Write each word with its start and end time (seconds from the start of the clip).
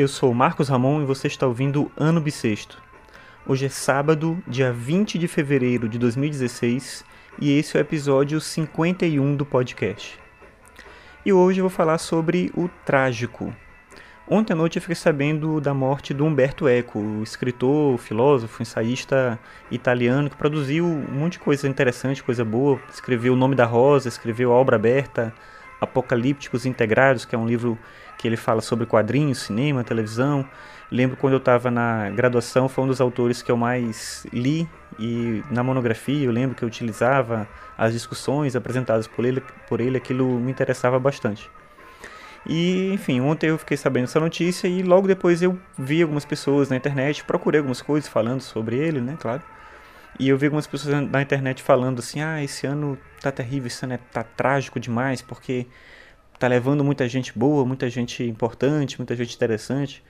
Eu 0.00 0.08
sou 0.08 0.32
Marcos 0.32 0.70
Ramon 0.70 1.02
e 1.02 1.04
você 1.04 1.26
está 1.26 1.46
ouvindo 1.46 1.92
Ano 1.94 2.22
Bissexto. 2.22 2.82
Hoje 3.46 3.66
é 3.66 3.68
sábado, 3.68 4.42
dia 4.48 4.72
20 4.72 5.18
de 5.18 5.28
fevereiro 5.28 5.90
de 5.90 5.98
2016 5.98 7.04
e 7.38 7.58
esse 7.58 7.76
é 7.76 7.80
o 7.80 7.82
episódio 7.82 8.40
51 8.40 9.36
do 9.36 9.44
podcast. 9.44 10.18
E 11.22 11.30
hoje 11.34 11.60
eu 11.60 11.64
vou 11.64 11.70
falar 11.70 11.98
sobre 11.98 12.50
o 12.56 12.66
trágico. 12.86 13.54
Ontem 14.26 14.54
à 14.54 14.56
noite 14.56 14.78
eu 14.78 14.80
fiquei 14.80 14.96
sabendo 14.96 15.60
da 15.60 15.74
morte 15.74 16.14
do 16.14 16.24
Umberto 16.24 16.66
Eco, 16.66 17.20
escritor, 17.22 17.98
filósofo, 17.98 18.62
ensaísta 18.62 19.38
italiano 19.70 20.30
que 20.30 20.36
produziu 20.36 20.86
um 20.86 21.12
monte 21.12 21.32
de 21.32 21.40
coisa 21.40 21.68
interessante, 21.68 22.22
coisa 22.22 22.42
boa. 22.42 22.80
Escreveu 22.90 23.34
O 23.34 23.36
Nome 23.36 23.54
da 23.54 23.66
Rosa, 23.66 24.08
escreveu 24.08 24.50
A 24.50 24.54
Obra 24.54 24.76
Aberta, 24.76 25.34
Apocalípticos 25.80 26.66
Integrados, 26.66 27.24
que 27.24 27.34
é 27.34 27.38
um 27.38 27.46
livro 27.46 27.78
que 28.18 28.28
ele 28.28 28.36
fala 28.36 28.60
sobre 28.60 28.86
quadrinhos, 28.86 29.38
cinema, 29.38 29.82
televisão. 29.82 30.46
Lembro 30.90 31.16
quando 31.16 31.34
eu 31.34 31.38
estava 31.38 31.70
na 31.70 32.10
graduação, 32.10 32.68
foi 32.68 32.84
um 32.84 32.86
dos 32.86 33.00
autores 33.00 33.42
que 33.42 33.50
eu 33.50 33.56
mais 33.56 34.26
li 34.32 34.68
e 34.98 35.42
na 35.50 35.62
monografia 35.62 36.26
eu 36.26 36.32
lembro 36.32 36.54
que 36.54 36.62
eu 36.62 36.68
utilizava 36.68 37.48
as 37.78 37.92
discussões 37.92 38.54
apresentadas 38.54 39.06
por 39.06 39.24
ele, 39.24 39.42
por 39.68 39.80
ele 39.80 39.96
aquilo 39.96 40.26
me 40.38 40.50
interessava 40.50 40.98
bastante. 40.98 41.50
E, 42.46 42.92
enfim, 42.92 43.20
ontem 43.20 43.50
eu 43.50 43.58
fiquei 43.58 43.76
sabendo 43.76 44.06
dessa 44.06 44.20
notícia 44.20 44.66
e 44.66 44.82
logo 44.82 45.06
depois 45.06 45.42
eu 45.42 45.58
vi 45.78 46.02
algumas 46.02 46.24
pessoas 46.24 46.68
na 46.68 46.76
internet, 46.76 47.24
procurei 47.24 47.58
algumas 47.58 47.82
coisas 47.82 48.08
falando 48.08 48.40
sobre 48.40 48.76
ele, 48.76 49.00
né, 49.00 49.16
claro. 49.18 49.42
E 50.20 50.28
eu 50.28 50.36
vi 50.36 50.46
algumas 50.46 50.66
pessoas 50.66 51.08
na 51.08 51.22
internet 51.22 51.62
falando 51.62 52.00
assim: 52.00 52.20
ah, 52.20 52.44
esse 52.44 52.66
ano 52.66 52.98
tá 53.22 53.32
terrível, 53.32 53.68
esse 53.68 53.82
ano 53.86 53.94
é, 53.94 53.96
tá 53.96 54.22
trágico 54.22 54.78
demais, 54.78 55.22
porque 55.22 55.66
tá 56.38 56.46
levando 56.46 56.84
muita 56.84 57.08
gente 57.08 57.36
boa, 57.38 57.64
muita 57.64 57.88
gente 57.88 58.22
importante, 58.24 58.98
muita 58.98 59.16
gente 59.16 59.34
interessante. 59.34 60.04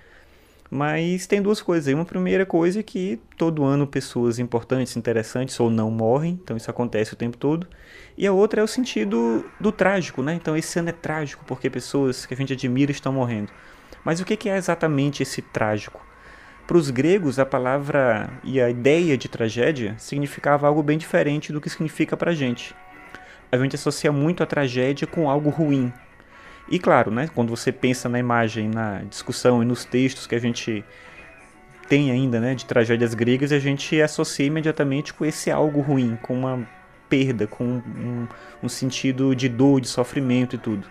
Mas 0.69 1.28
tem 1.28 1.41
duas 1.41 1.62
coisas 1.62 1.86
aí. 1.86 1.95
Uma 1.95 2.05
primeira 2.05 2.45
coisa 2.45 2.80
é 2.80 2.83
que 2.83 3.20
todo 3.36 3.62
ano 3.62 3.86
pessoas 3.86 4.41
importantes, 4.41 4.97
interessantes 4.97 5.58
ou 5.61 5.70
não 5.70 5.92
morrem, 5.92 6.41
então 6.42 6.56
isso 6.56 6.70
acontece 6.70 7.12
o 7.12 7.17
tempo 7.17 7.36
todo. 7.36 7.69
E 8.19 8.27
a 8.27 8.33
outra 8.33 8.62
é 8.62 8.64
o 8.64 8.69
sentido 8.69 9.48
do 9.61 9.70
trágico, 9.70 10.24
né? 10.24 10.34
Então 10.34 10.56
esse 10.56 10.77
ano 10.77 10.89
é 10.89 10.92
trágico 10.92 11.45
porque 11.47 11.70
pessoas 11.70 12.27
que 12.27 12.34
a 12.34 12.36
gente 12.36 12.52
admira 12.52 12.91
estão 12.91 13.12
morrendo. 13.12 13.52
Mas 14.05 14.20
o 14.20 14.24
que 14.24 14.48
é 14.48 14.56
exatamente 14.56 15.22
esse 15.22 15.41
trágico? 15.41 16.09
Para 16.66 16.77
os 16.77 16.91
gregos, 16.91 17.39
a 17.39 17.47
palavra 17.47 18.30
e 18.44 18.61
a 18.61 18.70
ideia 18.70 19.19
de 19.19 19.28
tragédia 19.28 19.94
significava 19.98 20.67
algo 20.67 20.83
bem 20.83 20.97
diferente 20.97 21.52
do 21.52 21.61
que 21.61 21.69
significa 21.69 22.17
para 22.17 22.30
a 22.30 22.34
gente. 22.34 22.75
A 23.50 23.58
gente 23.58 23.75
associa 23.75 24.12
muito 24.12 24.42
a 24.42 24.47
tragédia 24.47 25.06
com 25.06 25.28
algo 25.28 25.50
ruim, 25.50 25.92
e 26.70 26.78
claro, 26.78 27.11
né, 27.11 27.28
quando 27.34 27.50
você 27.50 27.72
pensa 27.72 28.08
na 28.08 28.19
imagem, 28.19 28.69
na 28.69 29.02
discussão 29.02 29.61
e 29.61 29.67
nos 29.67 29.84
textos 29.84 30.28
que 30.28 30.36
a 30.36 30.39
gente 30.39 30.84
tem 31.89 32.12
ainda 32.12 32.39
né, 32.39 32.55
de 32.55 32.64
tragédias 32.64 33.12
gregas, 33.12 33.50
a 33.50 33.58
gente 33.58 34.00
associa 34.00 34.47
imediatamente 34.47 35.12
com 35.12 35.24
esse 35.24 35.50
algo 35.50 35.80
ruim, 35.80 36.17
com 36.22 36.39
uma 36.39 36.64
perda, 37.08 37.48
com 37.48 37.64
um, 37.64 38.28
um 38.62 38.69
sentido 38.69 39.34
de 39.34 39.48
dor, 39.48 39.80
de 39.80 39.89
sofrimento 39.89 40.55
e 40.55 40.58
tudo. 40.58 40.86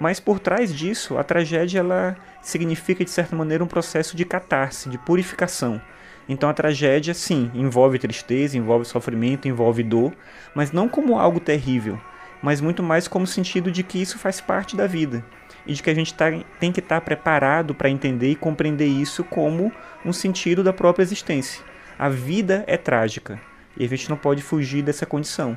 Mas 0.00 0.18
por 0.18 0.38
trás 0.38 0.74
disso, 0.74 1.16
a 1.18 1.24
tragédia 1.24 1.80
ela 1.80 2.16
significa 2.40 3.04
de 3.04 3.10
certa 3.10 3.36
maneira 3.36 3.62
um 3.62 3.68
processo 3.68 4.16
de 4.16 4.24
catarse, 4.24 4.88
de 4.88 4.98
purificação. 4.98 5.80
Então 6.28 6.48
a 6.48 6.54
tragédia, 6.54 7.14
sim, 7.14 7.50
envolve 7.54 7.98
tristeza, 7.98 8.56
envolve 8.56 8.84
sofrimento, 8.84 9.48
envolve 9.48 9.82
dor, 9.82 10.12
mas 10.54 10.72
não 10.72 10.88
como 10.88 11.18
algo 11.18 11.40
terrível, 11.40 12.00
mas 12.42 12.60
muito 12.60 12.82
mais 12.82 13.08
como 13.08 13.26
sentido 13.26 13.70
de 13.70 13.82
que 13.82 14.00
isso 14.00 14.18
faz 14.18 14.40
parte 14.40 14.76
da 14.76 14.86
vida 14.86 15.24
e 15.66 15.74
de 15.74 15.82
que 15.82 15.90
a 15.90 15.94
gente 15.94 16.14
tá, 16.14 16.26
tem 16.58 16.72
que 16.72 16.80
estar 16.80 16.96
tá 16.96 17.00
preparado 17.00 17.74
para 17.74 17.90
entender 17.90 18.30
e 18.30 18.36
compreender 18.36 18.86
isso 18.86 19.22
como 19.24 19.72
um 20.04 20.12
sentido 20.12 20.62
da 20.62 20.72
própria 20.72 21.02
existência. 21.02 21.62
A 21.98 22.08
vida 22.08 22.64
é 22.66 22.76
trágica 22.76 23.40
e 23.76 23.84
a 23.84 23.88
gente 23.88 24.08
não 24.10 24.16
pode 24.16 24.42
fugir 24.42 24.82
dessa 24.82 25.06
condição. 25.06 25.56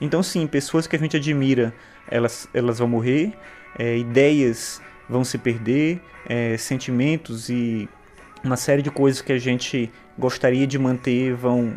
Então, 0.00 0.22
sim, 0.22 0.46
pessoas 0.46 0.86
que 0.86 0.94
a 0.94 0.98
gente 0.98 1.16
admira, 1.16 1.72
elas, 2.06 2.48
elas 2.52 2.78
vão 2.78 2.88
morrer, 2.88 3.32
é, 3.78 3.96
ideias 3.96 4.80
vão 5.08 5.24
se 5.24 5.38
perder, 5.38 6.00
é, 6.28 6.56
sentimentos 6.56 7.48
e 7.48 7.88
uma 8.42 8.56
série 8.56 8.82
de 8.82 8.90
coisas 8.90 9.20
que 9.20 9.32
a 9.32 9.38
gente 9.38 9.90
gostaria 10.18 10.66
de 10.66 10.78
manter 10.78 11.34
vão 11.34 11.74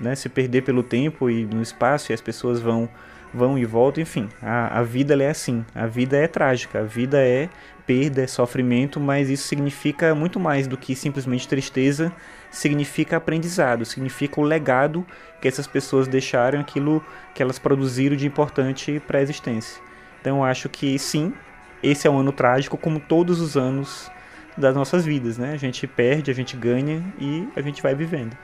né, 0.00 0.14
se 0.14 0.28
perder 0.28 0.62
pelo 0.62 0.82
tempo 0.82 1.30
e 1.30 1.44
no 1.44 1.62
espaço 1.62 2.12
e 2.12 2.14
as 2.14 2.20
pessoas 2.20 2.60
vão 2.60 2.88
vão 3.34 3.58
e 3.58 3.64
voltam, 3.64 4.02
enfim, 4.02 4.28
a, 4.42 4.80
a 4.80 4.82
vida 4.82 5.14
é 5.22 5.30
assim, 5.30 5.64
a 5.74 5.86
vida 5.86 6.18
é 6.18 6.26
trágica, 6.26 6.80
a 6.80 6.82
vida 6.82 7.18
é 7.18 7.48
perda, 7.86 8.22
é 8.22 8.26
sofrimento, 8.26 9.00
mas 9.00 9.30
isso 9.30 9.48
significa 9.48 10.14
muito 10.14 10.38
mais 10.38 10.66
do 10.66 10.76
que 10.76 10.94
simplesmente 10.94 11.48
tristeza, 11.48 12.12
significa 12.50 13.16
aprendizado, 13.16 13.84
significa 13.84 14.40
o 14.40 14.44
legado 14.44 15.06
que 15.40 15.48
essas 15.48 15.66
pessoas 15.66 16.06
deixaram, 16.06 16.60
aquilo 16.60 17.02
que 17.34 17.42
elas 17.42 17.58
produziram 17.58 18.16
de 18.16 18.26
importante 18.26 19.00
para 19.06 19.18
a 19.18 19.22
existência. 19.22 19.80
Então 20.22 20.44
acho 20.44 20.68
que 20.68 20.96
sim, 21.00 21.34
esse 21.82 22.06
é 22.06 22.10
um 22.10 22.18
ano 22.20 22.30
trágico, 22.30 22.78
como 22.78 23.00
todos 23.00 23.40
os 23.40 23.56
anos 23.56 24.08
das 24.56 24.74
nossas 24.74 25.04
vidas, 25.04 25.36
né? 25.36 25.52
A 25.52 25.56
gente 25.56 25.84
perde, 25.84 26.30
a 26.30 26.34
gente 26.34 26.56
ganha 26.56 27.02
e 27.18 27.48
a 27.56 27.60
gente 27.60 27.82
vai 27.82 27.92
vivendo. 27.92 28.36